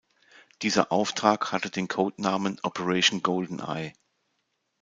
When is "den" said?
1.69-1.87